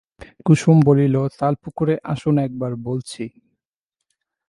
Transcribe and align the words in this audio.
কুসুম 0.45 0.77
বলিল, 0.87 1.15
তালপুকুরে 1.39 1.95
আসুন 2.03 2.35
একবার, 2.37 2.71
বলছি। 2.83 3.23